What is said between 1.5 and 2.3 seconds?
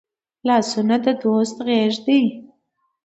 غېږ دي